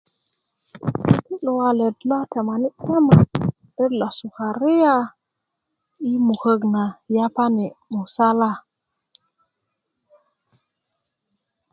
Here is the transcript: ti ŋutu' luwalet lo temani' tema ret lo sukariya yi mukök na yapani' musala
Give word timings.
ti 0.67 0.75
ŋutu' 1.15 1.41
luwalet 1.45 1.97
lo 2.09 2.17
temani' 2.31 2.75
tema 2.83 3.17
ret 3.77 3.91
lo 3.99 4.07
sukariya 4.17 4.95
yi 6.05 6.13
mukök 6.27 6.61
na 6.73 6.83
yapani' 7.15 7.75
musala 7.93 8.51